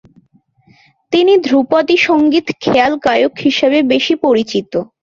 তিনি 1.13 1.33
ধ্রুপদী 1.45 1.97
সঙ্গীত 2.07 2.47
খেয়াল 2.63 2.93
গায়ক 3.05 3.33
হিসাবে 3.45 3.79
বেশি 3.91 4.13
পরিচিত। 4.23 4.71